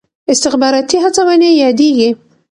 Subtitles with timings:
[0.33, 2.09] استخباراتي هڅونې یادېږي.